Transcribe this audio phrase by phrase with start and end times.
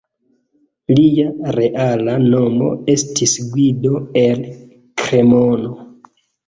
[0.99, 1.27] Lia
[1.57, 4.45] reala nomo estis Guido el
[5.07, 5.81] Kremono.